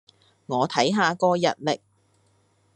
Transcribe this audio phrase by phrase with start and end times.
[0.47, 1.79] 我睇下個日曆